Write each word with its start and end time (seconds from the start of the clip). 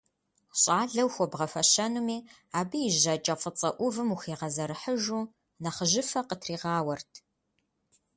ЩӀалэу 0.61 1.09
хуэбгъэфэщэнуми, 1.13 2.17
абы 2.59 2.77
и 2.87 2.91
жьакӀэ 3.01 3.35
фӀыцӀэ 3.41 3.69
Ӏувым, 3.77 4.09
ухигъэзэрыхьыжу, 4.13 5.23
нэхъыжьыфэ 5.61 6.21
къытригъауэрт. 6.27 7.11